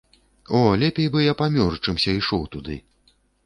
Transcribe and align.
О, 0.47 0.61
лепей 0.83 1.09
бы 1.15 1.21
я 1.31 1.35
памёр, 1.43 1.77
чымся 1.87 2.17
ішоў 2.23 2.51
туды. 2.57 2.83